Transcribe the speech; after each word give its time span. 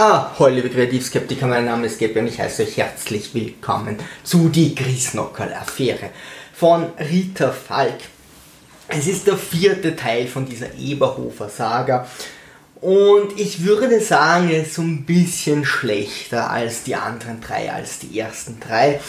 Ah, 0.00 0.30
hallo 0.38 0.54
liebe 0.54 0.70
Kreativskeptiker, 0.70 1.48
mein 1.48 1.64
Name 1.64 1.86
ist 1.88 1.98
Gabriel 1.98 2.20
und 2.20 2.28
ich 2.28 2.38
heiße 2.38 2.62
euch 2.62 2.76
herzlich 2.76 3.34
willkommen 3.34 3.96
zu 4.22 4.48
die 4.48 4.76
Griesnockerl-Affäre 4.76 6.10
von 6.52 6.86
Rita 7.00 7.50
Falk. 7.50 7.98
Es 8.86 9.08
ist 9.08 9.26
der 9.26 9.36
vierte 9.36 9.96
Teil 9.96 10.28
von 10.28 10.46
dieser 10.46 10.72
Eberhofer-Saga 10.78 12.06
und 12.80 13.40
ich 13.40 13.64
würde 13.64 14.00
sagen, 14.00 14.50
er 14.50 14.62
ist 14.62 14.78
ein 14.78 15.04
bisschen 15.04 15.64
schlechter 15.64 16.48
als 16.48 16.84
die 16.84 16.94
anderen 16.94 17.40
drei, 17.40 17.72
als 17.72 17.98
die 17.98 18.20
ersten 18.20 18.60
drei. 18.60 19.00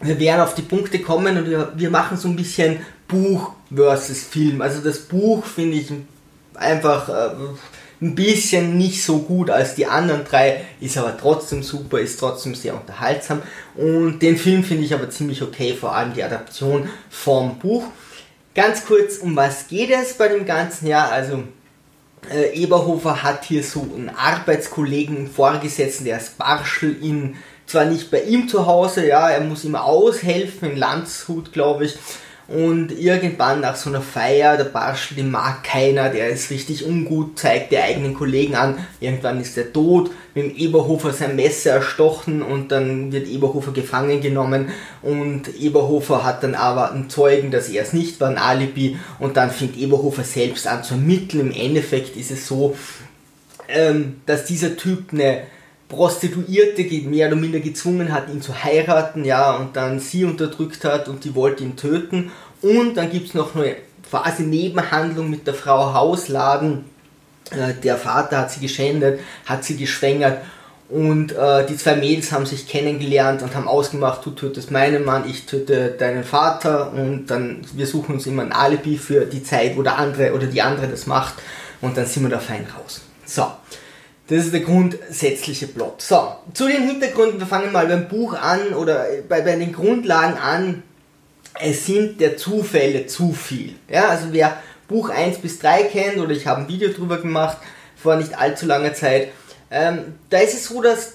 Wir 0.00 0.18
werden 0.18 0.40
auf 0.40 0.56
die 0.56 0.62
Punkte 0.62 0.98
kommen 0.98 1.38
und 1.38 1.48
wir, 1.48 1.72
wir 1.76 1.90
machen 1.90 2.16
so 2.16 2.26
ein 2.26 2.34
bisschen 2.34 2.84
Buch 3.06 3.52
versus 3.72 4.24
Film. 4.24 4.60
Also 4.60 4.80
das 4.80 4.98
Buch 4.98 5.44
finde 5.44 5.76
ich 5.76 5.92
einfach 6.56 7.08
äh, 7.08 7.30
ein 8.02 8.14
bisschen 8.14 8.78
nicht 8.78 9.04
so 9.04 9.18
gut 9.18 9.50
als 9.50 9.74
die 9.74 9.86
anderen 9.86 10.24
drei, 10.24 10.64
ist 10.80 10.96
aber 10.96 11.16
trotzdem 11.16 11.62
super, 11.62 11.98
ist 12.00 12.18
trotzdem 12.18 12.54
sehr 12.54 12.74
unterhaltsam. 12.74 13.42
Und 13.76 14.20
den 14.20 14.36
Film 14.36 14.64
finde 14.64 14.84
ich 14.84 14.94
aber 14.94 15.10
ziemlich 15.10 15.42
okay, 15.42 15.74
vor 15.74 15.94
allem 15.94 16.14
die 16.14 16.24
Adaption 16.24 16.88
vom 17.10 17.58
Buch. 17.58 17.84
Ganz 18.54 18.84
kurz, 18.86 19.18
um 19.18 19.36
was 19.36 19.68
geht 19.68 19.90
es 19.90 20.14
bei 20.14 20.28
dem 20.28 20.46
Ganzen? 20.46 20.86
Ja, 20.86 21.08
also 21.08 21.44
äh, 22.32 22.54
Eberhofer 22.54 23.22
hat 23.22 23.44
hier 23.44 23.62
so 23.62 23.82
einen 23.82 24.10
Arbeitskollegen, 24.10 25.16
einen 25.16 25.30
Vorgesetzten, 25.30 26.04
der 26.04 26.18
ist 26.18 26.38
Barschel 26.38 26.96
in, 27.02 27.36
zwar 27.66 27.84
nicht 27.84 28.10
bei 28.10 28.22
ihm 28.22 28.48
zu 28.48 28.66
Hause, 28.66 29.06
ja, 29.06 29.30
er 29.30 29.40
muss 29.40 29.64
ihm 29.64 29.76
aushelfen, 29.76 30.72
in 30.72 30.76
Landshut, 30.76 31.52
glaube 31.52 31.84
ich, 31.84 31.98
und 32.50 32.90
irgendwann 32.90 33.60
nach 33.60 33.76
so 33.76 33.90
einer 33.90 34.00
Feier, 34.00 34.56
der 34.56 34.64
Barschel, 34.64 35.16
den 35.16 35.30
mag 35.30 35.62
keiner, 35.62 36.08
der 36.08 36.30
ist 36.30 36.50
richtig 36.50 36.84
ungut, 36.84 37.38
zeigt 37.38 37.70
die 37.70 37.78
eigenen 37.78 38.12
Kollegen 38.12 38.56
an. 38.56 38.76
Irgendwann 38.98 39.40
ist 39.40 39.56
er 39.56 39.72
tot, 39.72 40.10
mit 40.34 40.44
dem 40.44 40.56
Eberhofer 40.56 41.12
sein 41.12 41.36
Messer 41.36 41.70
erstochen 41.70 42.42
und 42.42 42.72
dann 42.72 43.12
wird 43.12 43.28
Eberhofer 43.28 43.70
gefangen 43.70 44.20
genommen 44.20 44.70
und 45.00 45.42
Eberhofer 45.60 46.24
hat 46.24 46.42
dann 46.42 46.56
aber 46.56 46.90
einen 46.90 47.08
Zeugen, 47.08 47.52
dass 47.52 47.68
er 47.68 47.84
es 47.84 47.92
nicht 47.92 48.20
war, 48.20 48.28
ein 48.28 48.38
Alibi 48.38 48.98
und 49.20 49.36
dann 49.36 49.52
fängt 49.52 49.78
Eberhofer 49.78 50.24
selbst 50.24 50.66
an 50.66 50.82
zu 50.82 50.94
ermitteln. 50.94 51.52
Im 51.52 51.52
Endeffekt 51.52 52.16
ist 52.16 52.32
es 52.32 52.48
so, 52.48 52.76
ähm, 53.68 54.22
dass 54.26 54.44
dieser 54.44 54.76
Typ 54.76 55.12
eine 55.12 55.42
Prostituierte 55.90 56.82
mehr 57.08 57.28
oder 57.28 57.36
minder 57.36 57.60
gezwungen 57.60 58.12
hat, 58.12 58.30
ihn 58.30 58.40
zu 58.40 58.64
heiraten, 58.64 59.24
ja, 59.24 59.56
und 59.56 59.76
dann 59.76 60.00
sie 60.00 60.24
unterdrückt 60.24 60.84
hat 60.84 61.08
und 61.08 61.24
die 61.24 61.34
wollte 61.34 61.64
ihn 61.64 61.76
töten. 61.76 62.32
Und 62.62 62.96
dann 62.96 63.10
gibt 63.10 63.28
es 63.28 63.34
noch 63.34 63.54
eine 63.54 63.76
quasi 64.08 64.44
Nebenhandlung 64.44 65.28
mit 65.28 65.46
der 65.46 65.54
Frau 65.54 65.92
Hausladen. 65.92 66.84
Äh, 67.50 67.74
der 67.82 67.96
Vater 67.96 68.38
hat 68.38 68.50
sie 68.52 68.60
geschändet, 68.60 69.20
hat 69.44 69.64
sie 69.64 69.76
geschwängert 69.76 70.38
und 70.90 71.30
äh, 71.32 71.66
die 71.66 71.76
zwei 71.76 71.94
Mädels 71.94 72.32
haben 72.32 72.46
sich 72.46 72.66
kennengelernt 72.66 73.42
und 73.42 73.54
haben 73.54 73.68
ausgemacht, 73.68 74.26
du 74.26 74.32
tötest 74.32 74.72
meinen 74.72 75.04
Mann, 75.04 75.28
ich 75.28 75.46
töte 75.46 75.94
deinen 75.96 76.24
Vater 76.24 76.92
und 76.92 77.26
dann 77.26 77.62
wir 77.74 77.86
suchen 77.86 78.16
uns 78.16 78.26
immer 78.26 78.42
ein 78.42 78.52
Alibi 78.52 78.98
für 78.98 79.24
die 79.24 79.44
Zeit, 79.44 79.76
wo 79.76 79.82
der 79.82 79.98
andere 79.98 80.34
oder 80.34 80.46
die 80.46 80.62
andere 80.62 80.88
das 80.88 81.06
macht 81.06 81.34
und 81.80 81.96
dann 81.96 82.06
sind 82.06 82.24
wir 82.24 82.30
da 82.30 82.40
fein 82.40 82.66
raus. 82.76 83.02
So, 83.24 83.46
das 84.30 84.44
ist 84.44 84.54
der 84.54 84.60
grundsätzliche 84.60 85.66
Plot. 85.66 86.00
So, 86.00 86.36
zu 86.54 86.68
den 86.68 86.86
Hintergründen, 86.86 87.40
wir 87.40 87.48
fangen 87.48 87.72
mal 87.72 87.88
beim 87.88 88.06
Buch 88.06 88.34
an 88.34 88.74
oder 88.74 89.04
bei, 89.28 89.40
bei 89.40 89.56
den 89.56 89.72
Grundlagen 89.72 90.38
an. 90.38 90.84
Es 91.60 91.84
sind 91.86 92.20
der 92.20 92.36
Zufälle 92.36 93.08
zu 93.08 93.32
viel. 93.32 93.74
Ja, 93.88 94.08
also 94.08 94.28
wer 94.30 94.56
Buch 94.86 95.10
1 95.10 95.38
bis 95.38 95.58
3 95.58 95.82
kennt 95.82 96.18
oder 96.18 96.30
ich 96.30 96.46
habe 96.46 96.60
ein 96.60 96.68
Video 96.68 96.90
drüber 96.90 97.18
gemacht 97.18 97.58
vor 97.96 98.14
nicht 98.14 98.38
allzu 98.38 98.66
langer 98.66 98.94
Zeit, 98.94 99.28
ähm, 99.68 100.14
da 100.30 100.38
ist 100.38 100.54
es 100.54 100.66
so, 100.66 100.80
dass 100.80 101.14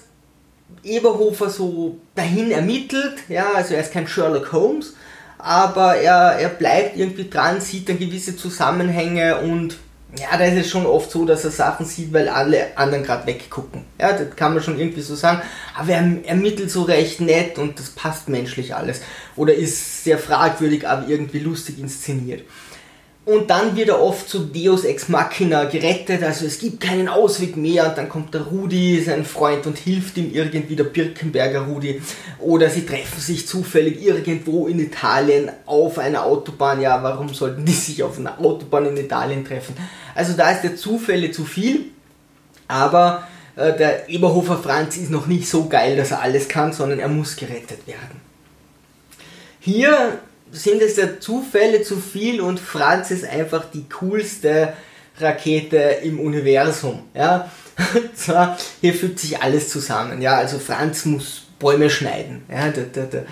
Eberhofer 0.84 1.48
so 1.48 1.98
dahin 2.14 2.50
ermittelt, 2.50 3.14
ja, 3.28 3.52
also 3.54 3.74
er 3.74 3.80
ist 3.80 3.92
kein 3.92 4.06
Sherlock 4.06 4.52
Holmes, 4.52 4.94
aber 5.38 5.96
er, 5.96 6.38
er 6.38 6.50
bleibt 6.50 6.98
irgendwie 6.98 7.30
dran, 7.30 7.62
sieht 7.62 7.88
dann 7.88 7.98
gewisse 7.98 8.36
Zusammenhänge 8.36 9.38
und 9.40 9.78
ja, 10.18 10.36
da 10.36 10.44
ist 10.44 10.66
es 10.66 10.70
schon 10.70 10.86
oft 10.86 11.10
so, 11.10 11.24
dass 11.24 11.44
er 11.44 11.50
Sachen 11.50 11.86
sieht, 11.86 12.12
weil 12.12 12.28
alle 12.28 12.76
anderen 12.76 13.04
gerade 13.04 13.26
weggucken. 13.26 13.84
Ja, 14.00 14.12
das 14.12 14.34
kann 14.36 14.54
man 14.54 14.62
schon 14.62 14.78
irgendwie 14.78 15.00
so 15.00 15.14
sagen. 15.14 15.42
Aber 15.76 15.90
er 15.90 16.24
ermittelt 16.24 16.70
so 16.70 16.82
recht 16.82 17.20
nett 17.20 17.58
und 17.58 17.78
das 17.78 17.90
passt 17.90 18.28
menschlich 18.28 18.74
alles. 18.74 19.00
Oder 19.36 19.54
ist 19.54 20.04
sehr 20.04 20.18
fragwürdig, 20.18 20.88
aber 20.88 21.08
irgendwie 21.08 21.40
lustig 21.40 21.78
inszeniert. 21.78 22.42
Und 23.26 23.50
dann 23.50 23.74
wird 23.74 23.88
er 23.88 24.00
oft 24.00 24.28
zu 24.28 24.38
Deus 24.38 24.84
Ex 24.84 25.08
Machina 25.08 25.64
gerettet, 25.64 26.22
also 26.22 26.46
es 26.46 26.60
gibt 26.60 26.80
keinen 26.80 27.08
Ausweg 27.08 27.56
mehr 27.56 27.88
und 27.88 27.98
dann 27.98 28.08
kommt 28.08 28.32
der 28.32 28.42
Rudi, 28.42 29.02
sein 29.04 29.24
Freund, 29.24 29.66
und 29.66 29.76
hilft 29.76 30.16
ihm 30.16 30.32
irgendwie, 30.32 30.76
der 30.76 30.84
Birkenberger 30.84 31.62
Rudi. 31.62 32.00
Oder 32.38 32.70
sie 32.70 32.86
treffen 32.86 33.20
sich 33.20 33.48
zufällig 33.48 34.00
irgendwo 34.00 34.68
in 34.68 34.78
Italien 34.78 35.50
auf 35.66 35.98
einer 35.98 36.24
Autobahn. 36.24 36.80
Ja, 36.80 37.02
warum 37.02 37.34
sollten 37.34 37.64
die 37.64 37.72
sich 37.72 38.04
auf 38.04 38.16
einer 38.16 38.38
Autobahn 38.38 38.86
in 38.86 38.96
Italien 38.96 39.44
treffen? 39.44 39.76
Also 40.14 40.34
da 40.34 40.52
ist 40.52 40.62
der 40.62 40.76
Zufälle 40.76 41.32
zu 41.32 41.44
viel, 41.44 41.86
aber 42.68 43.26
äh, 43.56 43.76
der 43.76 44.08
Eberhofer 44.08 44.58
Franz 44.58 44.96
ist 44.96 45.10
noch 45.10 45.26
nicht 45.26 45.48
so 45.48 45.66
geil, 45.66 45.96
dass 45.96 46.12
er 46.12 46.22
alles 46.22 46.46
kann, 46.46 46.72
sondern 46.72 47.00
er 47.00 47.08
muss 47.08 47.34
gerettet 47.34 47.88
werden. 47.88 48.20
Hier 49.58 50.20
sind 50.52 50.82
es 50.82 50.96
ja 50.96 51.20
Zufälle 51.20 51.82
zu 51.82 51.96
viel 51.96 52.40
und 52.40 52.60
Franz 52.60 53.10
ist 53.10 53.24
einfach 53.24 53.64
die 53.72 53.84
coolste 54.00 54.72
Rakete 55.18 55.76
im 56.02 56.20
Universum. 56.20 57.02
Ja? 57.14 57.50
Und 57.94 58.16
zwar, 58.16 58.56
hier 58.80 58.94
fügt 58.94 59.18
sich 59.18 59.42
alles 59.42 59.68
zusammen. 59.70 60.22
Ja? 60.22 60.36
Also 60.36 60.58
Franz 60.58 61.04
muss 61.04 61.42
Bäume 61.58 61.90
schneiden. 61.90 62.42
Ja? 62.50 62.68
Der, 62.68 62.84
der, 62.84 63.04
der 63.06 63.26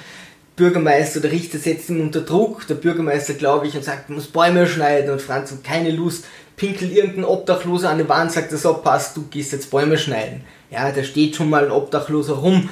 Bürgermeister, 0.57 1.21
der 1.21 1.33
Richter 1.33 1.59
setzt 1.59 1.91
ihn 1.91 2.01
unter 2.01 2.21
Druck. 2.21 2.67
Der 2.67 2.75
Bürgermeister, 2.75 3.35
glaube 3.35 3.67
ich, 3.67 3.77
und 3.77 3.85
sagt, 3.85 4.11
muss 4.11 4.27
Bäume 4.27 4.67
schneiden. 4.67 5.11
Und 5.11 5.23
Franz 5.23 5.51
hat 5.51 5.65
keine 5.65 5.91
Lust, 5.91 6.25
pinkelt 6.57 6.93
irgendein 6.93 7.25
Obdachloser 7.25 7.91
an 7.91 7.99
die 7.99 8.09
Wand, 8.09 8.33
sagt 8.33 8.51
so, 8.53 8.75
passt, 8.75 9.17
du 9.17 9.25
gehst 9.29 9.53
jetzt 9.53 9.71
Bäume 9.71 9.99
schneiden. 9.99 10.43
Ja, 10.71 10.91
da 10.91 11.03
steht 11.03 11.37
schon 11.37 11.51
mal 11.51 11.65
ein 11.65 11.71
Obdachloser 11.71 12.35
rum 12.35 12.69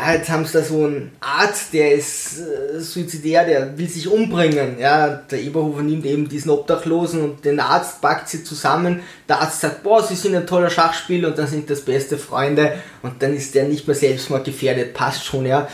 ja, 0.00 0.14
jetzt 0.14 0.30
haben 0.30 0.46
sie 0.46 0.52
da 0.54 0.62
so 0.62 0.84
einen 0.84 1.12
Arzt, 1.20 1.74
der 1.74 1.92
ist 1.92 2.38
äh, 2.38 2.80
suizidär, 2.80 3.44
der 3.44 3.76
will 3.76 3.88
sich 3.88 4.08
umbringen. 4.08 4.78
Ja, 4.78 5.08
der 5.08 5.42
Eberhofer 5.42 5.82
nimmt 5.82 6.06
eben 6.06 6.28
diesen 6.28 6.50
Obdachlosen 6.50 7.22
und 7.22 7.44
den 7.44 7.60
Arzt 7.60 8.00
packt 8.00 8.28
sie 8.28 8.42
zusammen. 8.42 9.00
Der 9.28 9.40
Arzt 9.40 9.60
sagt, 9.60 9.82
boah, 9.82 10.02
sie 10.02 10.14
sind 10.14 10.34
ein 10.34 10.46
toller 10.46 10.70
Schachspieler 10.70 11.28
und 11.28 11.38
dann 11.38 11.46
sind 11.46 11.68
das 11.68 11.82
beste 11.82 12.16
Freunde 12.16 12.78
und 13.02 13.22
dann 13.22 13.34
ist 13.34 13.54
der 13.54 13.64
nicht 13.64 13.86
mehr 13.86 13.96
selbstmord 13.96 14.44
gefährdet, 14.44 14.94
passt 14.94 15.24
schon, 15.24 15.44
ja. 15.44 15.68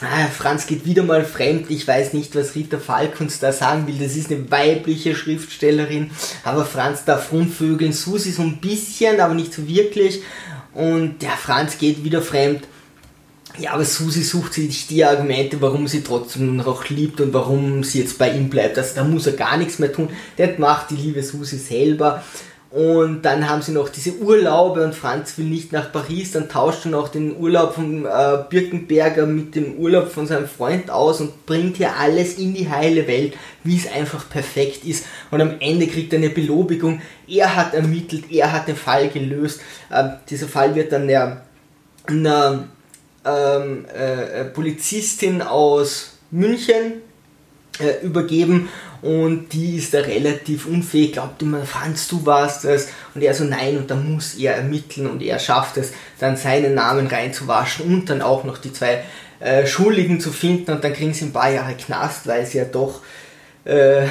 Ah, 0.00 0.26
Franz 0.26 0.66
geht 0.66 0.84
wieder 0.84 1.02
mal 1.04 1.24
fremd. 1.24 1.70
Ich 1.70 1.86
weiß 1.86 2.12
nicht, 2.12 2.34
was 2.34 2.56
Rita 2.56 2.78
Falk 2.78 3.20
uns 3.20 3.38
da 3.38 3.52
sagen 3.52 3.86
will. 3.86 3.98
Das 4.00 4.16
ist 4.16 4.32
eine 4.32 4.50
weibliche 4.50 5.14
Schriftstellerin. 5.14 6.10
Aber 6.42 6.64
Franz 6.64 7.04
darf 7.04 7.30
rumvögeln. 7.30 7.92
Susi 7.92 8.32
so 8.32 8.42
ein 8.42 8.56
bisschen, 8.56 9.20
aber 9.20 9.34
nicht 9.34 9.54
so 9.54 9.68
wirklich. 9.68 10.22
Und 10.74 11.22
der 11.22 11.30
Franz 11.30 11.78
geht 11.78 12.02
wieder 12.02 12.20
fremd. 12.20 12.64
Ja, 13.58 13.72
aber 13.72 13.84
Susi 13.84 14.22
sucht 14.22 14.54
sich 14.54 14.86
die 14.86 15.04
Argumente, 15.04 15.60
warum 15.60 15.86
sie 15.86 16.02
trotzdem 16.02 16.56
noch 16.56 16.88
liebt 16.88 17.20
und 17.20 17.34
warum 17.34 17.84
sie 17.84 18.00
jetzt 18.00 18.18
bei 18.18 18.30
ihm 18.30 18.48
bleibt. 18.48 18.78
Also 18.78 18.94
da 18.94 19.04
muss 19.04 19.26
er 19.26 19.34
gar 19.34 19.56
nichts 19.58 19.78
mehr 19.78 19.92
tun. 19.92 20.08
Das 20.36 20.58
macht 20.58 20.90
die 20.90 20.96
liebe 20.96 21.22
Susi 21.22 21.58
selber. 21.58 22.22
Und 22.72 23.20
dann 23.20 23.50
haben 23.50 23.60
sie 23.60 23.72
noch 23.72 23.90
diese 23.90 24.16
Urlaube 24.16 24.82
und 24.82 24.94
Franz 24.94 25.36
will 25.36 25.44
nicht 25.44 25.72
nach 25.72 25.92
Paris, 25.92 26.32
dann 26.32 26.48
tauscht 26.48 26.86
er 26.86 26.92
noch 26.92 27.08
den 27.08 27.36
Urlaub 27.36 27.74
vom 27.74 28.06
äh, 28.06 28.38
Birkenberger 28.48 29.26
mit 29.26 29.54
dem 29.54 29.74
Urlaub 29.74 30.10
von 30.10 30.26
seinem 30.26 30.48
Freund 30.48 30.90
aus 30.90 31.20
und 31.20 31.44
bringt 31.44 31.76
hier 31.76 31.94
alles 31.98 32.38
in 32.38 32.54
die 32.54 32.70
heile 32.70 33.06
Welt, 33.06 33.34
wie 33.62 33.76
es 33.76 33.92
einfach 33.92 34.26
perfekt 34.26 34.86
ist. 34.86 35.04
Und 35.30 35.42
am 35.42 35.56
Ende 35.60 35.86
kriegt 35.86 36.14
er 36.14 36.18
eine 36.18 36.30
Belobigung. 36.30 37.02
Er 37.28 37.54
hat 37.56 37.74
ermittelt, 37.74 38.24
er 38.30 38.52
hat 38.52 38.68
den 38.68 38.76
Fall 38.76 39.10
gelöst. 39.10 39.60
Äh, 39.90 40.04
dieser 40.30 40.48
Fall 40.48 40.74
wird 40.74 40.92
dann 40.92 41.08
der, 41.08 41.42
einer 42.06 42.68
ähm, 43.24 43.84
äh, 43.94 44.40
äh, 44.40 44.44
Polizistin 44.44 45.42
aus 45.42 46.18
München 46.30 46.94
äh, 47.78 48.04
übergeben 48.04 48.68
und 49.02 49.52
die 49.52 49.76
ist 49.76 49.94
da 49.94 50.00
relativ 50.00 50.66
unfähig, 50.66 51.12
glaubt 51.12 51.42
immer, 51.42 51.64
Franz, 51.64 52.08
du 52.08 52.24
warst 52.24 52.64
das 52.64 52.88
und 53.14 53.22
er 53.22 53.34
so, 53.34 53.44
nein, 53.44 53.76
und 53.76 53.90
dann 53.90 54.12
muss 54.12 54.34
er 54.34 54.56
ermitteln 54.56 55.08
und 55.08 55.22
er 55.22 55.38
schafft 55.38 55.76
es, 55.76 55.92
dann 56.18 56.36
seinen 56.36 56.74
Namen 56.74 57.06
reinzuwaschen 57.06 57.86
und 57.86 58.10
dann 58.10 58.22
auch 58.22 58.44
noch 58.44 58.58
die 58.58 58.72
zwei 58.72 59.02
äh, 59.40 59.66
Schuldigen 59.66 60.20
zu 60.20 60.30
finden 60.30 60.72
und 60.72 60.84
dann 60.84 60.92
kriegen 60.92 61.14
sie 61.14 61.26
ein 61.26 61.32
paar 61.32 61.50
Jahre 61.50 61.74
Knast, 61.74 62.26
weil 62.26 62.46
sie 62.46 62.58
ja 62.58 62.64
doch 62.64 63.00
äh, 63.64 64.04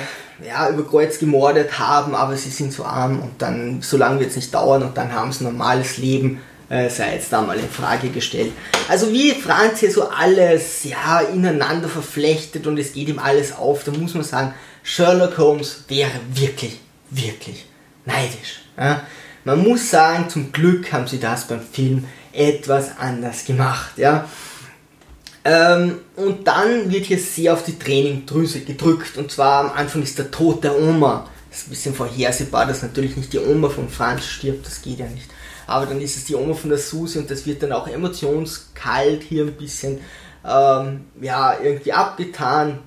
ja, 0.45 0.69
über 0.69 0.85
Kreuz 0.85 1.19
gemordet 1.19 1.79
haben, 1.79 2.15
aber 2.15 2.35
sie 2.35 2.49
sind 2.49 2.73
so 2.73 2.83
arm 2.83 3.21
und 3.21 3.41
dann, 3.41 3.81
so 3.81 3.97
lange 3.97 4.19
wird 4.19 4.31
es 4.31 4.35
nicht 4.35 4.53
dauern 4.53 4.83
und 4.83 4.97
dann 4.97 5.13
haben 5.13 5.31
sie 5.31 5.43
ein 5.43 5.51
normales 5.51 5.97
Leben 5.97 6.41
äh, 6.71 6.89
sei 6.89 7.15
jetzt 7.15 7.33
da 7.33 7.41
mal 7.41 7.59
in 7.59 7.69
Frage 7.69 8.09
gestellt. 8.09 8.53
Also 8.87 9.11
wie 9.11 9.31
Franz 9.31 9.81
hier 9.81 9.91
so 9.91 10.07
alles 10.07 10.85
ja, 10.85 11.19
ineinander 11.19 11.89
verflechtet 11.89 12.65
und 12.65 12.77
es 12.79 12.93
geht 12.93 13.09
ihm 13.09 13.19
alles 13.19 13.53
auf, 13.53 13.83
da 13.83 13.91
muss 13.91 14.13
man 14.13 14.23
sagen, 14.23 14.53
Sherlock 14.81 15.37
Holmes 15.37 15.83
wäre 15.89 16.11
wirklich, 16.33 16.79
wirklich 17.09 17.65
neidisch. 18.05 18.61
Ja? 18.77 19.01
Man 19.43 19.63
muss 19.63 19.89
sagen, 19.89 20.29
zum 20.29 20.53
Glück 20.53 20.93
haben 20.93 21.07
sie 21.07 21.19
das 21.19 21.45
beim 21.45 21.61
Film 21.61 22.05
etwas 22.31 22.97
anders 22.97 23.43
gemacht. 23.43 23.97
Ja. 23.97 24.29
Ähm, 25.43 25.99
und 26.15 26.47
dann 26.47 26.89
wird 26.89 27.05
hier 27.05 27.19
sehr 27.19 27.53
auf 27.53 27.63
die 27.63 27.77
Trainingdrüse 27.77 28.61
gedrückt. 28.61 29.17
Und 29.17 29.31
zwar 29.31 29.65
am 29.65 29.71
Anfang 29.77 30.03
ist 30.03 30.17
der 30.17 30.31
Tod 30.31 30.63
der 30.63 30.79
Oma. 30.79 31.27
Ist 31.51 31.67
ein 31.67 31.71
bisschen 31.71 31.93
vorhersehbar, 31.93 32.65
dass 32.65 32.81
natürlich 32.81 33.17
nicht 33.17 33.33
die 33.33 33.39
Oma 33.39 33.69
von 33.69 33.89
Franz 33.89 34.25
stirbt, 34.25 34.65
das 34.65 34.81
geht 34.81 34.99
ja 34.99 35.07
nicht. 35.07 35.29
Aber 35.67 35.85
dann 35.85 36.01
ist 36.01 36.15
es 36.15 36.25
die 36.25 36.35
Oma 36.35 36.53
von 36.53 36.69
der 36.69 36.79
Susi 36.79 37.19
und 37.19 37.29
das 37.29 37.45
wird 37.45 37.61
dann 37.61 37.73
auch 37.73 37.87
emotionskalt 37.87 39.23
hier 39.23 39.43
ein 39.43 39.53
bisschen 39.53 39.99
ähm, 40.47 41.05
ja, 41.19 41.57
irgendwie 41.61 41.93
abgetan. 41.93 42.79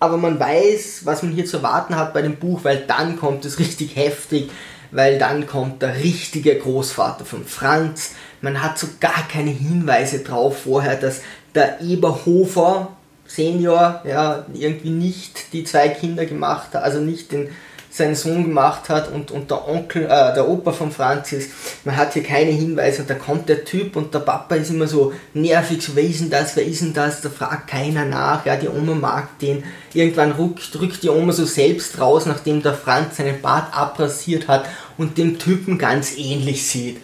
Aber 0.00 0.16
man 0.16 0.38
weiß, 0.38 1.02
was 1.04 1.22
man 1.22 1.32
hier 1.32 1.46
zu 1.46 1.58
erwarten 1.58 1.96
hat 1.96 2.12
bei 2.14 2.22
dem 2.22 2.36
Buch, 2.36 2.60
weil 2.62 2.84
dann 2.86 3.18
kommt 3.18 3.44
es 3.44 3.58
richtig 3.58 3.96
heftig, 3.96 4.50
weil 4.90 5.18
dann 5.18 5.46
kommt 5.46 5.82
der 5.82 5.96
richtige 5.96 6.56
Großvater 6.56 7.24
von 7.24 7.44
Franz. 7.44 8.12
Man 8.40 8.62
hat 8.62 8.78
so 8.78 8.86
gar 9.00 9.26
keine 9.28 9.50
Hinweise 9.50 10.20
drauf 10.20 10.62
vorher, 10.64 10.96
dass 10.96 11.20
der 11.54 11.80
Eberhofer 11.80 12.96
Senior 13.26 14.02
ja 14.04 14.44
irgendwie 14.52 14.90
nicht 14.90 15.52
die 15.52 15.64
zwei 15.64 15.88
Kinder 15.88 16.26
gemacht 16.26 16.74
hat, 16.74 16.82
also 16.82 17.00
nicht 17.00 17.32
den 17.32 17.48
seinen 17.94 18.16
Sohn 18.16 18.42
gemacht 18.42 18.88
hat 18.88 19.12
und, 19.12 19.30
und 19.30 19.52
der 19.52 19.68
Onkel, 19.68 20.06
äh, 20.06 20.34
der 20.34 20.48
Opa 20.48 20.72
von 20.72 20.90
Franzis. 20.90 21.50
Man 21.84 21.96
hat 21.96 22.14
hier 22.14 22.24
keine 22.24 22.50
Hinweise 22.50 23.02
und 23.02 23.10
da 23.10 23.14
kommt 23.14 23.48
der 23.48 23.64
Typ 23.64 23.94
und 23.94 24.12
der 24.12 24.18
Papa 24.18 24.56
ist 24.56 24.70
immer 24.70 24.88
so 24.88 25.12
nervig, 25.32 25.80
so 25.80 25.94
wer 25.94 26.02
ist 26.02 26.20
denn 26.20 26.28
das, 26.28 26.56
wer 26.56 26.64
ist 26.64 26.80
denn 26.80 26.92
das, 26.92 27.20
da 27.20 27.30
fragt 27.30 27.68
keiner 27.68 28.04
nach, 28.04 28.44
ja, 28.46 28.56
die 28.56 28.68
Oma 28.68 28.94
mag 28.94 29.38
den. 29.38 29.62
Irgendwann 29.92 30.32
rückt, 30.32 30.76
rückt 30.80 31.04
die 31.04 31.08
Oma 31.08 31.32
so 31.32 31.44
selbst 31.44 32.00
raus, 32.00 32.26
nachdem 32.26 32.64
der 32.64 32.74
Franz 32.74 33.18
seinen 33.18 33.40
Bart 33.40 33.72
abrasiert 33.72 34.48
hat 34.48 34.66
und 34.98 35.16
dem 35.16 35.38
Typen 35.38 35.78
ganz 35.78 36.18
ähnlich 36.18 36.66
sieht 36.66 36.96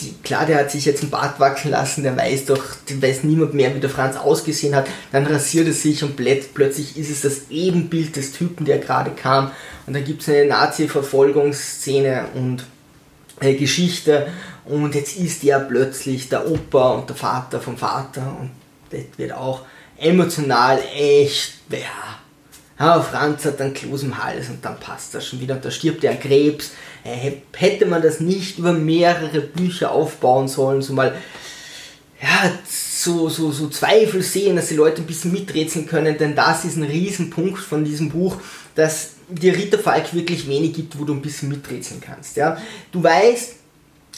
die, 0.00 0.14
klar, 0.22 0.46
der 0.46 0.58
hat 0.58 0.70
sich 0.70 0.84
jetzt 0.84 1.02
ein 1.02 1.10
Bart 1.10 1.38
wachsen 1.40 1.70
lassen, 1.70 2.02
der 2.02 2.16
weiß 2.16 2.46
doch, 2.46 2.62
der 2.88 3.02
weiß 3.02 3.24
niemand 3.24 3.54
mehr, 3.54 3.74
wie 3.74 3.80
der 3.80 3.90
Franz 3.90 4.16
ausgesehen 4.16 4.74
hat. 4.74 4.86
Dann 5.12 5.26
rasiert 5.26 5.66
er 5.66 5.72
sich 5.72 6.02
und 6.02 6.16
plötzlich 6.16 6.96
ist 6.96 7.10
es 7.10 7.20
das 7.22 7.50
Ebenbild 7.50 8.16
des 8.16 8.32
Typen, 8.32 8.66
der 8.66 8.78
gerade 8.78 9.10
kam. 9.10 9.50
Und 9.86 9.94
dann 9.94 10.04
gibt 10.04 10.22
es 10.22 10.28
eine 10.28 10.46
Nazi-Verfolgungsszene 10.46 12.26
und 12.34 12.64
äh, 13.40 13.54
Geschichte. 13.54 14.28
Und 14.64 14.94
jetzt 14.94 15.16
ist 15.16 15.44
er 15.44 15.60
plötzlich 15.60 16.28
der 16.28 16.48
Opa 16.48 16.92
und 16.92 17.08
der 17.08 17.16
Vater 17.16 17.60
vom 17.60 17.76
Vater. 17.76 18.36
Und 18.40 18.50
das 18.90 19.02
wird 19.16 19.32
auch 19.32 19.62
emotional 19.98 20.80
echt, 20.94 21.54
ja. 21.70 22.11
Ja 22.82 23.00
Franz 23.00 23.44
hat 23.44 23.60
dann 23.60 23.74
Kloß 23.74 24.02
im 24.02 24.22
Hals 24.22 24.48
und 24.48 24.64
dann 24.64 24.78
passt 24.78 25.14
das 25.14 25.26
schon 25.26 25.40
wieder. 25.40 25.54
Und 25.54 25.64
da 25.64 25.70
stirbt 25.70 26.04
er 26.04 26.12
an 26.12 26.20
Krebs 26.20 26.72
äh, 27.04 27.32
hätte 27.56 27.86
man 27.86 28.02
das 28.02 28.20
nicht 28.20 28.58
über 28.58 28.72
mehrere 28.72 29.40
Bücher 29.40 29.92
aufbauen 29.92 30.48
sollen, 30.48 30.82
so 30.82 30.92
mal 30.92 31.14
ja, 32.22 32.52
so, 32.68 33.28
so, 33.28 33.50
so 33.50 33.68
Zweifel 33.68 34.22
sehen, 34.22 34.54
dass 34.54 34.68
die 34.68 34.76
Leute 34.76 35.02
ein 35.02 35.06
bisschen 35.06 35.32
miträtseln 35.32 35.86
können, 35.86 36.16
denn 36.16 36.36
das 36.36 36.64
ist 36.64 36.76
ein 36.76 36.84
Riesenpunkt 36.84 37.58
von 37.58 37.84
diesem 37.84 38.10
Buch, 38.10 38.36
dass 38.76 39.14
dir 39.28 39.56
Ritter 39.56 39.78
Falk 39.78 40.14
wirklich 40.14 40.46
wenig 40.46 40.74
gibt, 40.74 40.98
wo 40.98 41.04
du 41.04 41.12
ein 41.12 41.22
bisschen 41.22 41.48
miträtseln 41.48 42.00
kannst. 42.00 42.36
Ja? 42.36 42.58
Du 42.92 43.02
weißt, 43.02 43.54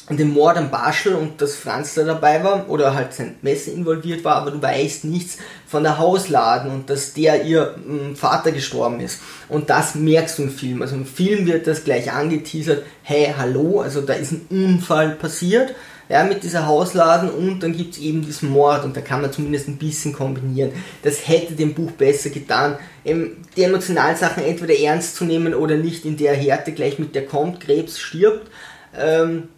an 0.07 0.17
dem 0.17 0.33
Mord 0.33 0.57
am 0.59 0.71
Barschel 0.71 1.15
und 1.15 1.41
dass 1.41 1.57
Franz 1.57 1.95
da 1.95 2.05
dabei 2.05 2.45
war 2.45 2.69
oder 2.69 2.95
halt 2.95 3.15
sein 3.15 3.37
Messer 3.41 3.73
involviert 3.73 4.23
war, 4.25 4.37
aber 4.37 4.51
du 4.51 4.61
weißt 4.61 5.05
nichts 5.05 5.39
von 5.67 5.83
der 5.83 5.99
Hausladen 5.99 6.71
und 6.71 6.91
dass 6.91 7.15
der 7.15 7.45
ihr 7.45 7.75
mm, 7.79 8.15
Vater 8.15 8.53
gestorben 8.53 9.01
ist. 9.01 9.21
Und 9.49 9.71
das 9.71 9.95
merkst 9.95 10.39
du 10.39 10.43
im 10.43 10.51
Film. 10.51 10.83
Also 10.83 10.95
im 10.95 11.07
Film 11.07 11.47
wird 11.47 11.67
das 11.67 11.85
gleich 11.85 12.13
angeteasert, 12.13 12.85
hey, 13.03 13.35
hallo, 13.37 13.81
also 13.81 14.03
da 14.03 14.13
ist 14.13 14.33
ein 14.33 14.47
Unfall 14.51 15.11
passiert 15.13 15.75
ja, 16.09 16.23
mit 16.25 16.43
dieser 16.43 16.67
Hausladen 16.67 17.31
und 17.31 17.61
dann 17.63 17.77
gibt 17.77 17.95
es 17.95 18.01
eben 18.01 18.23
diesen 18.23 18.51
Mord 18.51 18.85
und 18.85 18.97
da 18.97 19.01
kann 19.01 19.23
man 19.23 19.33
zumindest 19.33 19.69
ein 19.69 19.79
bisschen 19.79 20.13
kombinieren. 20.13 20.73
Das 21.03 21.27
hätte 21.27 21.55
dem 21.55 21.75
Buch 21.75 21.93
besser 21.93 22.31
getan, 22.31 22.77
die 23.05 23.63
emotionalen 23.63 24.17
Sachen 24.17 24.45
entweder 24.45 24.79
ernst 24.79 25.17
zu 25.17 25.25
nehmen 25.25 25.55
oder 25.55 25.77
nicht 25.77 26.05
in 26.05 26.17
der 26.17 26.35
Härte 26.35 26.73
gleich 26.73 26.99
mit 26.99 27.15
der 27.15 27.27
kommt, 27.27 27.61
Krebs 27.61 27.99
stirbt. 27.99 28.51
Ähm, 28.97 29.49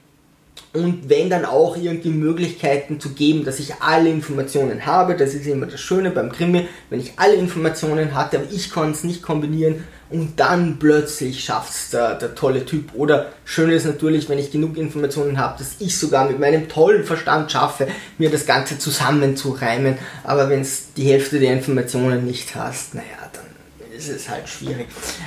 und 0.77 1.09
wenn 1.09 1.31
dann 1.31 1.45
auch 1.45 1.77
irgendwie 1.77 2.11
Möglichkeiten 2.11 3.01
zu 3.01 3.11
geben, 3.11 3.45
dass 3.45 3.59
ich 3.59 3.77
alle 3.81 4.11
Informationen 4.11 4.85
habe, 4.85 5.17
das 5.17 5.33
ist 5.33 5.47
immer 5.47 5.67
das 5.67 5.81
Schöne 5.81 6.11
beim 6.11 6.31
Krimi, 6.31 6.69
wenn 6.91 7.01
ich 7.01 7.15
alle 7.17 7.35
Informationen 7.35 8.15
hatte, 8.15 8.39
aber 8.39 8.47
ich 8.53 8.71
kann 8.71 8.91
es 8.91 9.03
nicht 9.03 9.23
kombinieren 9.23 9.85
und 10.11 10.39
dann 10.39 10.79
plötzlich 10.79 11.43
schafft 11.43 11.71
es 11.71 11.91
der, 11.91 12.15
der 12.15 12.35
tolle 12.35 12.65
Typ. 12.65 12.95
Oder 12.95 13.33
schön 13.45 13.71
ist 13.71 13.87
natürlich, 13.87 14.29
wenn 14.29 14.39
ich 14.39 14.53
genug 14.53 14.77
Informationen 14.77 15.39
habe, 15.39 15.59
dass 15.59 15.77
ich 15.79 15.99
sogar 15.99 16.29
mit 16.29 16.39
meinem 16.39 16.69
tollen 16.69 17.05
Verstand 17.05 17.51
schaffe, 17.51 17.89
mir 18.19 18.31
das 18.31 18.47
Ganze 18.47 18.79
zusammenzureimen. 18.79 19.99
Aber 20.25 20.49
wenn 20.49 20.61
es 20.61 20.93
die 20.93 21.11
Hälfte 21.11 21.41
der 21.41 21.55
Informationen 21.55 22.25
nicht 22.25 22.55
hast, 22.55 22.95
naja, 22.95 23.31
dann 23.33 23.97
ist 23.97 24.09
es 24.09 24.29
halt 24.29 24.49
schwierig. 24.49 24.87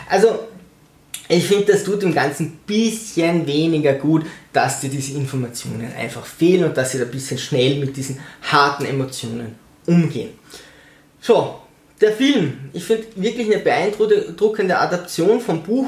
Also 0.10 0.48
ich 1.32 1.46
finde, 1.46 1.72
das 1.72 1.84
tut 1.84 2.02
dem 2.02 2.14
Ganzen 2.14 2.48
ein 2.48 2.60
bisschen 2.66 3.46
weniger 3.46 3.94
gut, 3.94 4.26
dass 4.52 4.80
dir 4.80 4.90
diese 4.90 5.14
Informationen 5.14 5.92
einfach 5.96 6.26
fehlen 6.26 6.64
und 6.64 6.76
dass 6.76 6.92
sie 6.92 6.98
da 6.98 7.06
ein 7.06 7.12
bisschen 7.12 7.38
schnell 7.38 7.80
mit 7.80 7.96
diesen 7.96 8.20
harten 8.42 8.86
Emotionen 8.86 9.54
umgehen. 9.86 10.32
So, 11.22 11.60
der 12.02 12.14
Film. 12.14 12.72
Ich 12.74 12.84
finde 12.84 13.06
wirklich 13.16 13.46
eine 13.46 13.62
beeindruckende 13.62 14.78
Adaption 14.78 15.40
vom 15.40 15.62
Buch. 15.62 15.88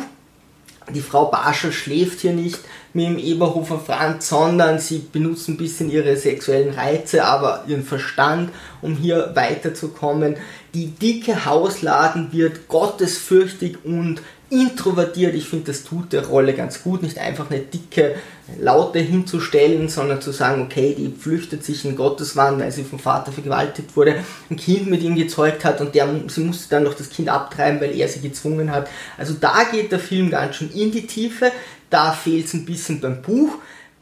Die 0.93 1.01
Frau 1.01 1.25
Barschel 1.25 1.71
schläft 1.71 2.19
hier 2.19 2.33
nicht 2.33 2.59
mit 2.93 3.05
dem 3.05 3.17
Eberhofer 3.17 3.79
Franz, 3.79 4.29
sondern 4.29 4.77
sie 4.77 4.99
benutzt 5.11 5.47
ein 5.47 5.57
bisschen 5.57 5.89
ihre 5.89 6.17
sexuellen 6.17 6.73
Reize, 6.73 7.23
aber 7.23 7.63
ihren 7.67 7.83
Verstand, 7.83 8.51
um 8.81 8.95
hier 8.95 9.31
weiterzukommen. 9.33 10.37
Die 10.75 10.87
dicke 10.87 11.45
Hausladen 11.45 12.31
wird 12.31 12.67
gottesfürchtig 12.67 13.77
und 13.83 14.21
introvertiert. 14.51 15.33
Ich 15.33 15.47
finde, 15.47 15.71
das 15.71 15.83
tut 15.83 16.11
der 16.13 16.27
Rolle 16.27 16.53
ganz 16.53 16.83
gut, 16.83 17.01
nicht 17.01 17.17
einfach 17.17 17.49
eine 17.49 17.61
dicke 17.61 18.15
Laute 18.59 18.99
hinzustellen, 18.99 19.87
sondern 19.87 20.21
zu 20.21 20.31
sagen, 20.31 20.63
okay, 20.63 20.93
die 20.97 21.09
flüchtet 21.17 21.63
sich 21.63 21.85
in 21.85 21.95
Gotteswahn, 21.95 22.59
weil 22.59 22.71
sie 22.71 22.83
vom 22.83 22.99
Vater 22.99 23.31
vergewaltigt 23.31 23.95
wurde, 23.95 24.15
ein 24.49 24.57
Kind 24.57 24.87
mit 24.87 25.01
ihm 25.03 25.15
gezeugt 25.15 25.63
hat 25.63 25.79
und 25.79 25.95
der, 25.95 26.07
sie 26.27 26.41
musste 26.41 26.69
dann 26.69 26.83
noch 26.83 26.93
das 26.93 27.09
Kind 27.09 27.29
abtreiben, 27.29 27.79
weil 27.79 27.95
er 27.97 28.09
sie 28.09 28.19
gezwungen 28.19 28.71
hat. 28.71 28.89
Also 29.17 29.33
da 29.39 29.63
geht 29.71 29.91
der 29.91 29.99
Film 29.99 30.29
ganz 30.29 30.57
schön 30.57 30.69
in 30.71 30.91
die 30.91 31.07
Tiefe. 31.07 31.51
Da 31.89 32.11
fehlt 32.11 32.45
es 32.45 32.53
ein 32.53 32.65
bisschen 32.65 32.99
beim 32.99 33.21
Buch. 33.21 33.51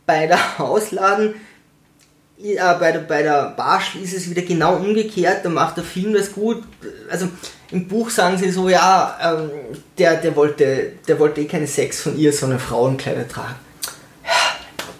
Bei 0.07 0.25
der 0.25 0.39
Ausladen 0.57 1.35
äh, 2.41 2.55
bei 2.79 2.91
der, 2.91 2.99
bei 2.99 3.21
der 3.21 3.53
Barschel 3.55 4.01
ist 4.01 4.13
es 4.13 4.29
wieder 4.29 4.41
genau 4.43 4.77
umgekehrt, 4.77 5.43
da 5.43 5.49
macht 5.49 5.77
der 5.77 5.83
Film 5.83 6.13
das 6.13 6.31
gut. 6.31 6.63
Also 7.09 7.27
im 7.71 7.87
Buch 7.87 8.09
sagen 8.09 8.37
sie 8.37 8.49
so, 8.49 8.69
ja, 8.69 9.17
ähm, 9.21 9.49
der, 9.97 10.15
der, 10.15 10.35
wollte, 10.35 10.93
der 11.07 11.19
wollte 11.19 11.41
eh 11.41 11.45
keine 11.45 11.67
Sex 11.67 12.01
von 12.01 12.17
ihr, 12.17 12.33
sondern 12.33 12.59
Frauenkleider 12.59 13.27
tragen. 13.27 13.55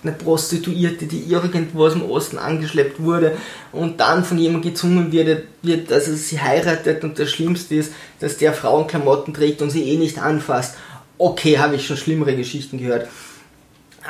Eine 0.01 0.13
Prostituierte, 0.13 1.07
die 1.07 1.23
irgendwo 1.23 1.85
aus 1.85 1.93
dem 1.93 2.09
Osten 2.09 2.37
angeschleppt 2.37 3.01
wurde 3.01 3.37
und 3.73 3.99
dann 3.99 4.23
von 4.23 4.37
jemandem 4.37 4.71
gezwungen 4.71 5.11
wird, 5.11 5.43
wird, 5.61 5.91
dass 5.91 6.07
er 6.07 6.13
sie 6.13 6.39
heiratet 6.39 7.03
und 7.03 7.19
das 7.19 7.29
Schlimmste 7.29 7.75
ist, 7.75 7.91
dass 8.21 8.37
der 8.37 8.53
Frauenklamotten 8.53 9.33
trägt 9.33 9.61
und 9.61 9.71
sie 9.71 9.91
eh 9.91 9.97
nicht 9.97 10.17
anfasst. 10.17 10.75
Okay, 11.17 11.57
habe 11.57 11.75
ich 11.75 11.85
schon 11.85 11.97
schlimmere 11.97 12.33
Geschichten 12.37 12.77
gehört. 12.77 13.09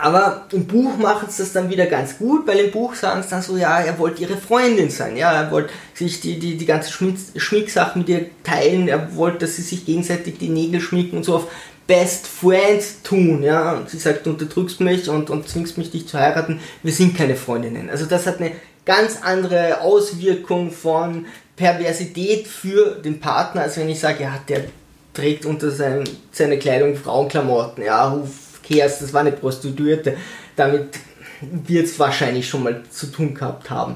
Aber 0.02 0.46
im 0.52 0.66
Buch 0.66 0.98
machen 0.98 1.30
sie 1.30 1.44
das 1.44 1.54
dann 1.54 1.70
wieder 1.70 1.86
ganz 1.86 2.18
gut, 2.18 2.48
weil 2.48 2.60
im 2.60 2.72
Buch 2.72 2.96
sagen 2.96 3.24
sie 3.24 3.30
dann 3.30 3.42
so, 3.42 3.58
ja, 3.58 3.80
er 3.80 4.00
wollte 4.00 4.22
ihre 4.22 4.38
Freundin 4.38 4.90
sein, 4.90 5.18
ja, 5.18 5.32
er 5.32 5.52
wollte 5.52 5.74
sich 5.94 6.22
die, 6.22 6.40
die, 6.40 6.58
die 6.58 6.66
ganze 6.66 6.92
Schminksachen 6.92 8.02
mit 8.02 8.10
ihr 8.10 8.26
teilen, 8.44 8.88
er 8.88 9.16
wollte, 9.16 9.40
dass 9.40 9.56
sie 9.56 9.62
sich 9.62 9.86
gegenseitig 9.86 10.38
die 10.38 10.50
Nägel 10.50 10.82
schminken 10.82 11.18
und 11.18 11.24
so 11.24 11.36
auf 11.36 11.48
Best 11.88 12.28
Friends 12.28 13.02
tun, 13.02 13.42
ja, 13.42 13.74
und 13.74 13.90
sie 13.90 13.98
sagt, 13.98 14.26
du 14.26 14.32
unterdrückst 14.32 14.80
mich 14.80 15.10
und, 15.10 15.30
und 15.30 15.48
zwingst 15.48 15.78
mich, 15.78 15.90
dich 15.92 16.08
zu 16.08 16.20
heiraten, 16.20 16.60
wir 16.84 16.94
sind 16.94 17.18
keine 17.18 17.36
Freundinnen. 17.36 17.90
Also 17.90 18.06
das 18.06 18.28
hat 18.28 18.40
eine 18.40 18.52
ganz 18.86 19.20
andere 19.24 19.82
Auswirkung 19.82 20.72
von 20.72 21.26
Perversität 21.56 22.48
für 22.48 22.96
den 22.96 23.20
Partner, 23.20 23.64
als 23.64 23.78
wenn 23.78 23.90
ich 23.90 24.00
sage, 24.00 24.24
ja, 24.24 24.40
der 24.48 24.66
trägt 25.14 25.46
unter 25.46 25.72
sein, 25.72 26.04
seine 26.32 26.60
Kleidung 26.60 26.96
Frauenklamotten, 26.96 27.84
ja, 27.84 28.24
Verkehrs, 28.70 29.00
das 29.00 29.14
war 29.14 29.22
eine 29.22 29.32
Prostituierte. 29.32 30.16
Damit 30.56 31.00
wird 31.42 31.86
es 31.86 31.98
wahrscheinlich 31.98 32.48
schon 32.48 32.64
mal 32.64 32.84
zu 32.90 33.08
tun 33.08 33.34
gehabt 33.34 33.70
haben. 33.70 33.96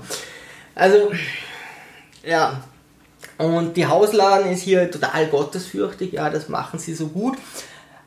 Also, 0.76 1.12
ja. 2.26 2.64
Und 3.38 3.76
die 3.78 3.86
Hausladen 3.86 4.52
ist 4.52 4.62
hier 4.62 4.90
total 4.90 5.28
gottesfürchtig, 5.28 6.14
ja, 6.14 6.30
das 6.30 6.50
machen 6.50 6.80
sie 6.80 6.94
so 6.94 7.08
gut. 7.08 7.38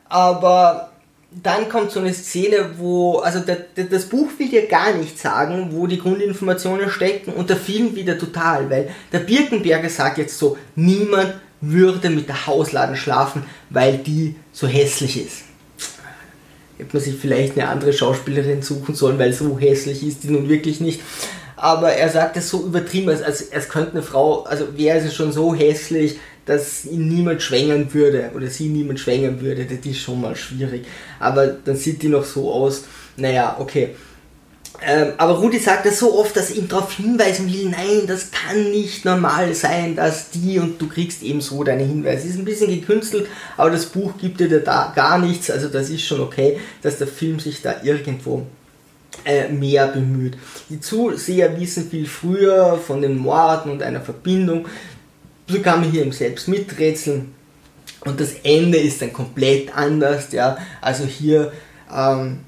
Aber 0.09 0.91
dann 1.31 1.69
kommt 1.69 1.91
so 1.91 1.99
eine 1.99 2.13
Szene, 2.13 2.71
wo, 2.77 3.19
also 3.19 3.39
der, 3.39 3.57
der, 3.75 3.85
das 3.85 4.05
Buch 4.05 4.29
will 4.37 4.49
dir 4.49 4.67
gar 4.67 4.93
nichts 4.93 5.21
sagen, 5.21 5.69
wo 5.71 5.85
die 5.85 5.99
Grundinformationen 5.99 6.89
stecken 6.89 7.33
und 7.33 7.49
der 7.49 7.57
Film 7.57 7.95
wieder 7.95 8.17
total, 8.17 8.69
weil 8.69 8.89
der 9.11 9.19
Birkenberger 9.19 9.89
sagt 9.89 10.17
jetzt 10.17 10.37
so, 10.37 10.57
niemand 10.75 11.35
würde 11.59 12.09
mit 12.09 12.29
der 12.29 12.47
Hausladen 12.47 12.95
schlafen, 12.95 13.43
weil 13.69 13.97
die 13.97 14.35
so 14.53 14.67
hässlich 14.67 15.25
ist 15.25 15.46
hätte 16.77 16.95
man 16.95 17.03
sich 17.03 17.15
vielleicht 17.15 17.57
eine 17.57 17.69
andere 17.69 17.93
Schauspielerin 17.93 18.61
suchen 18.61 18.95
sollen, 18.95 19.19
weil 19.19 19.33
so 19.33 19.57
hässlich 19.59 20.05
ist 20.05 20.23
die 20.23 20.29
nun 20.29 20.49
wirklich 20.49 20.79
nicht. 20.79 21.01
Aber 21.55 21.91
er 21.91 22.09
sagt 22.09 22.37
es 22.37 22.49
so 22.49 22.63
übertrieben, 22.63 23.09
als, 23.09 23.23
als, 23.23 23.51
als 23.51 23.67
könnte 23.67 23.93
eine 23.93 24.03
Frau, 24.03 24.43
also 24.43 24.77
wäre 24.77 25.01
sie 25.01 25.09
schon 25.09 25.31
so 25.31 25.55
hässlich, 25.55 26.19
dass 26.45 26.85
ihn 26.85 27.07
niemand 27.09 27.41
schwängern 27.41 27.93
würde 27.93 28.31
oder 28.35 28.47
sie 28.47 28.69
niemand 28.69 28.99
schwängern 28.99 29.41
würde, 29.41 29.65
das 29.65 29.85
ist 29.85 29.99
schon 29.99 30.21
mal 30.21 30.35
schwierig. 30.35 30.85
Aber 31.19 31.47
dann 31.47 31.75
sieht 31.75 32.01
die 32.03 32.09
noch 32.09 32.23
so 32.23 32.51
aus, 32.51 32.85
naja, 33.17 33.57
okay. 33.59 33.95
Ähm, 34.85 35.13
aber 35.17 35.33
Rudi 35.39 35.57
sagt 35.57 35.85
das 35.87 35.99
so 35.99 36.19
oft, 36.19 36.35
dass 36.35 36.51
er 36.51 36.57
ihm 36.57 36.67
darauf 36.67 36.91
hinweisen 36.91 37.51
will, 37.51 37.69
nein, 37.69 38.05
das 38.05 38.29
kann 38.31 38.69
nicht 38.69 39.05
normal 39.05 39.53
sein, 39.55 39.95
dass 39.95 40.29
die 40.29 40.59
und 40.59 40.79
du 40.79 40.87
kriegst 40.87 41.23
eben 41.23 41.41
so 41.41 41.63
deine 41.63 41.83
Hinweise. 41.83 42.27
Ist 42.27 42.37
ein 42.37 42.45
bisschen 42.45 42.69
gekünstelt, 42.69 43.27
aber 43.57 43.71
das 43.71 43.87
Buch 43.87 44.13
gibt 44.19 44.39
dir 44.39 44.59
da 44.59 44.93
gar 44.95 45.17
nichts, 45.17 45.49
also 45.49 45.67
das 45.67 45.89
ist 45.89 46.03
schon 46.03 46.21
okay, 46.21 46.59
dass 46.83 46.99
der 46.99 47.07
Film 47.07 47.39
sich 47.39 47.61
da 47.61 47.75
irgendwo 47.83 48.45
äh, 49.25 49.49
mehr 49.49 49.87
bemüht. 49.87 50.37
Die 50.69 50.79
Zuseher 50.79 51.59
wissen 51.59 51.89
viel 51.89 52.05
früher 52.05 52.77
von 52.77 53.01
den 53.01 53.17
Morden 53.17 53.71
und 53.71 53.81
einer 53.81 54.01
Verbindung. 54.01 54.67
So 55.47 55.59
kann 55.59 55.81
man 55.81 55.91
hier 55.91 56.01
eben 56.01 56.11
selbst 56.11 56.47
miträtseln. 56.47 57.33
Und 58.05 58.19
das 58.19 58.33
Ende 58.43 58.77
ist 58.77 59.01
dann 59.01 59.11
komplett 59.11 59.75
anders. 59.75 60.31
Ja. 60.31 60.57
Also 60.81 61.05
hier 61.05 61.51
ähm, 61.93 62.41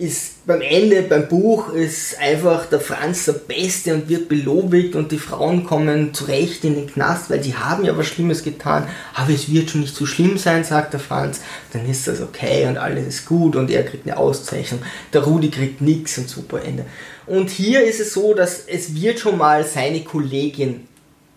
ist 0.00 0.46
beim 0.46 0.62
Ende, 0.62 1.02
beim 1.02 1.28
Buch, 1.28 1.74
ist 1.74 2.18
einfach 2.18 2.66
der 2.66 2.80
Franz 2.80 3.26
der 3.26 3.34
Beste 3.34 3.92
und 3.92 4.08
wird 4.08 4.28
belobigt 4.28 4.96
und 4.96 5.12
die 5.12 5.18
Frauen 5.18 5.64
kommen 5.64 6.14
zurecht 6.14 6.64
in 6.64 6.74
den 6.74 6.86
Knast, 6.86 7.28
weil 7.28 7.42
sie 7.42 7.54
haben 7.54 7.84
ja 7.84 7.96
was 7.96 8.06
Schlimmes 8.06 8.42
getan, 8.42 8.88
aber 9.14 9.30
es 9.32 9.52
wird 9.52 9.68
schon 9.68 9.82
nicht 9.82 9.94
so 9.94 10.06
schlimm 10.06 10.38
sein, 10.38 10.64
sagt 10.64 10.94
der 10.94 11.00
Franz. 11.00 11.40
Dann 11.74 11.88
ist 11.88 12.08
das 12.08 12.22
okay 12.22 12.66
und 12.66 12.78
alles 12.78 13.06
ist 13.06 13.26
gut 13.26 13.56
und 13.56 13.70
er 13.70 13.84
kriegt 13.84 14.06
eine 14.06 14.16
Auszeichnung. 14.16 14.80
Der 15.12 15.22
Rudi 15.22 15.50
kriegt 15.50 15.82
nichts 15.82 16.16
und 16.16 16.28
super 16.28 16.62
Ende. 16.64 16.86
Und 17.26 17.50
hier 17.50 17.84
ist 17.84 18.00
es 18.00 18.14
so, 18.14 18.32
dass 18.32 18.64
es 18.66 18.94
wird 18.94 19.18
schon 19.18 19.36
mal 19.36 19.64
seine 19.64 20.02
Kollegin 20.02 20.88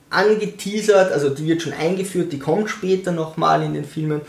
angeteasert, 0.10 1.12
also 1.12 1.30
die 1.30 1.46
wird 1.48 1.62
schon 1.62 1.74
eingeführt, 1.74 2.32
die 2.32 2.40
kommt 2.40 2.70
später 2.70 3.12
nochmal 3.12 3.62
in 3.64 3.74
den 3.74 3.86
Filmen 3.86 4.22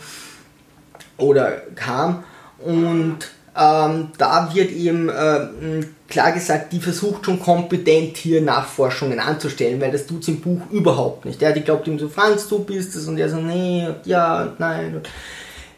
oder 1.17 1.61
kam 1.75 2.25
und 2.59 3.34
ähm, 3.57 4.09
da 4.17 4.49
wird 4.53 4.71
ihm 4.71 5.09
äh, 5.09 5.85
klar 6.09 6.33
gesagt, 6.33 6.73
die 6.73 6.79
versucht 6.79 7.25
schon 7.25 7.39
kompetent 7.39 8.17
hier 8.17 8.41
Nachforschungen 8.41 9.19
anzustellen, 9.19 9.79
weil 9.79 9.91
das 9.91 10.05
tut 10.05 10.25
sie 10.25 10.31
im 10.31 10.41
Buch 10.41 10.61
überhaupt 10.71 11.25
nicht. 11.25 11.41
Ja, 11.41 11.51
die 11.51 11.61
glaubt 11.61 11.87
ihm 11.87 11.97
so, 11.97 12.09
Franz, 12.09 12.47
du 12.49 12.59
bist 12.59 12.95
es 12.95 13.07
und 13.07 13.17
er 13.17 13.29
so, 13.29 13.37
nee 13.37 13.87
und 13.87 14.05
ja 14.05 14.43
und 14.43 14.59
nein. 14.59 14.95
Und, 14.97 15.09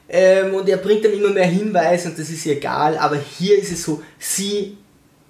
ähm, 0.10 0.56
und 0.56 0.68
er 0.68 0.78
bringt 0.78 1.06
dann 1.06 1.14
immer 1.14 1.30
mehr 1.30 1.46
Hinweise 1.46 2.10
und 2.10 2.18
das 2.18 2.30
ist 2.30 2.46
ihr 2.46 2.54
egal, 2.54 2.98
aber 2.98 3.18
hier 3.18 3.58
ist 3.60 3.72
es 3.72 3.84
so, 3.84 4.02
sie 4.18 4.78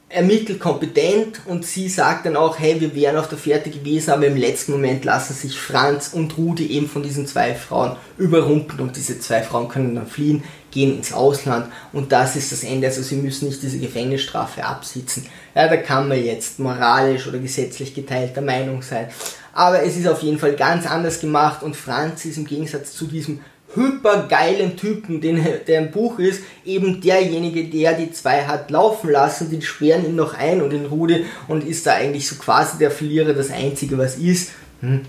ermittelt 0.09 0.61
kompetent 0.61 1.41
und 1.47 1.65
sie 1.65 1.89
sagt 1.89 2.25
dann 2.25 2.37
auch, 2.37 2.57
hey, 2.57 2.79
wir 2.79 2.95
wären 2.95 3.17
auf 3.17 3.27
der 3.27 3.37
Fährte 3.37 3.69
gewesen, 3.69 4.11
aber 4.11 4.27
im 4.27 4.37
letzten 4.37 4.71
Moment 4.71 5.03
lassen 5.03 5.33
sich 5.33 5.59
Franz 5.59 6.11
und 6.13 6.37
Rudi 6.37 6.67
eben 6.67 6.87
von 6.87 7.03
diesen 7.03 7.27
zwei 7.27 7.53
Frauen 7.53 7.97
überrumpeln 8.17 8.79
und 8.79 8.95
diese 8.95 9.19
zwei 9.19 9.41
Frauen 9.41 9.67
können 9.67 9.95
dann 9.95 10.07
fliehen, 10.07 10.43
gehen 10.77 10.97
ins 10.97 11.11
Ausland 11.11 11.71
und 11.91 12.11
das 12.11 12.35
ist 12.35 12.51
das 12.51 12.63
Ende. 12.63 12.85
Also 12.85 13.01
sie 13.01 13.15
müssen 13.15 13.47
nicht 13.47 13.63
diese 13.63 13.79
Gefängnisstrafe 13.79 14.63
absitzen. 14.63 15.25
Ja, 15.55 15.67
da 15.67 15.77
kann 15.77 16.07
man 16.07 16.23
jetzt 16.23 16.59
moralisch 16.59 17.27
oder 17.27 17.39
gesetzlich 17.39 17.95
geteilter 17.95 18.41
Meinung 18.41 18.83
sein. 18.83 19.07
Aber 19.53 19.81
es 19.81 19.97
ist 19.97 20.07
auf 20.07 20.21
jeden 20.21 20.37
Fall 20.37 20.55
ganz 20.55 20.85
anders 20.85 21.19
gemacht 21.19 21.63
und 21.63 21.75
Franz 21.75 22.25
ist 22.25 22.37
im 22.37 22.45
Gegensatz 22.45 22.93
zu 22.93 23.07
diesem 23.07 23.39
hypergeilen 23.73 24.77
Typen, 24.77 25.19
den, 25.19 25.43
der 25.67 25.79
im 25.79 25.91
Buch 25.91 26.19
ist, 26.19 26.41
eben 26.63 27.01
derjenige, 27.01 27.65
der 27.65 27.93
die 27.93 28.11
zwei 28.11 28.45
hat 28.45 28.69
laufen 28.69 29.09
lassen, 29.09 29.49
die 29.49 29.61
sperren 29.63 30.05
ihn 30.05 30.15
noch 30.15 30.35
ein 30.35 30.61
und 30.61 30.73
in 30.73 30.85
Rude 30.85 31.25
und 31.47 31.65
ist 31.65 31.87
da 31.87 31.93
eigentlich 31.93 32.27
so 32.27 32.35
quasi 32.35 32.77
der 32.77 32.91
Verlierer, 32.91 33.33
das 33.33 33.49
Einzige, 33.49 33.97
was 33.97 34.17
ist. 34.17 34.51
Hm. 34.81 35.01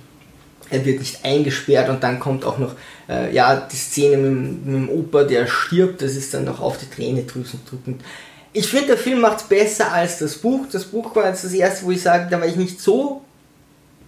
Er 0.71 0.85
wird 0.85 1.01
nicht 1.01 1.25
eingesperrt 1.25 1.89
und 1.89 2.03
dann 2.03 2.21
kommt 2.21 2.45
auch 2.45 2.59
noch 2.59 2.75
äh, 3.09 3.35
ja, 3.35 3.57
die 3.57 3.77
Szene 3.77 4.17
mit, 4.17 4.67
mit 4.67 4.75
dem 4.75 4.89
Opa, 4.89 5.25
der 5.25 5.47
stirbt, 5.47 6.03
das 6.03 6.13
ist 6.13 6.35
dann 6.35 6.45
noch 6.45 6.61
auf 6.61 6.79
die 6.79 6.89
Tränedrüsen 6.89 7.61
drückend. 7.69 8.03
Ich 8.53 8.67
finde, 8.67 8.89
der 8.89 8.99
Film 8.99 9.21
macht 9.21 9.39
es 9.39 9.45
besser 9.45 9.93
als 9.93 10.19
das 10.19 10.37
Buch. 10.37 10.67
Das 10.73 10.85
Buch 10.85 11.15
war 11.15 11.29
jetzt 11.29 11.45
das 11.45 11.53
erste, 11.53 11.85
wo 11.85 11.91
ich 11.91 12.03
sage, 12.03 12.29
da 12.31 12.41
war 12.41 12.47
ich 12.47 12.57
nicht 12.57 12.81
so 12.81 13.23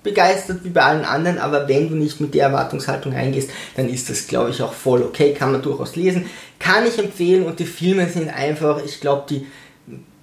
begeistert 0.03 0.65
wie 0.65 0.71
bei 0.71 0.83
allen 0.83 1.05
anderen, 1.05 1.39
aber 1.39 1.69
wenn 1.69 1.91
du 1.91 1.95
nicht 1.95 2.21
mit 2.21 2.35
der 2.35 2.47
Erwartungshaltung 2.47 3.13
reingehst, 3.13 3.51
dann 3.77 3.89
ist 3.89 4.09
das, 4.09 4.27
glaube 4.27 4.51
ich, 4.51 4.63
auch 4.63 4.73
voll 4.73 5.03
okay, 5.03 5.35
kann 5.35 5.53
man 5.53 5.63
durchaus 5.63 5.95
lesen. 5.95 6.27
Kann 6.59 6.87
ich 6.87 6.99
empfehlen 6.99 7.45
und 7.45 7.59
die 7.59 7.67
Filme 7.67 8.09
sind 8.09 8.31
einfach, 8.31 8.83
ich 8.85 9.01
glaube, 9.01 9.27
die 9.29 9.47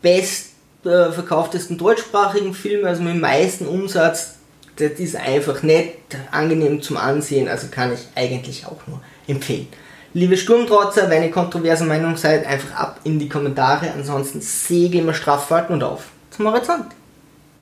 bestverkauftesten 0.02 1.78
deutschsprachigen 1.78 2.54
Filme, 2.56 2.88
also 2.88 3.04
mit 3.04 3.14
dem 3.14 3.22
meisten 3.22 3.68
Umsatz, 3.68 4.37
das 4.78 5.00
ist 5.00 5.16
einfach 5.16 5.64
nett, 5.64 5.96
angenehm 6.32 6.82
zum 6.82 6.98
Ansehen, 6.98 7.48
also 7.48 7.68
kann 7.70 7.94
ich 7.94 8.08
eigentlich 8.16 8.66
auch 8.66 8.86
nur 8.88 9.02
empfehlen. 9.28 9.68
Liebe 10.14 10.38
Sturmtrotzer, 10.38 11.10
wenn 11.10 11.24
ihr 11.24 11.32
kontroverse 11.32 11.84
Meinung 11.84 12.16
seid, 12.16 12.46
einfach 12.46 12.76
ab 12.76 13.00
in 13.04 13.20
die 13.20 13.30
Kommentare, 13.30 13.92
ansonsten 13.92 14.42
segeln 14.42 15.06
wir 15.06 15.14
straff 15.14 15.52
und 15.70 15.84
auf 15.84 16.06
zum 16.32 16.48
Horizont. 16.48 16.86